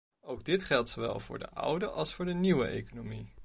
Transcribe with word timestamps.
Ook 0.21 0.43
dit 0.45 0.63
geldt 0.63 0.89
zowel 0.89 1.19
voor 1.19 1.39
de 1.39 1.49
oude 1.49 1.89
als 1.89 2.13
voor 2.13 2.25
de 2.25 2.33
nieuwe 2.33 2.65
economie. 2.65 3.33